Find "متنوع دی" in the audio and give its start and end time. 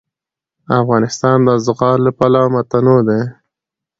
2.55-3.21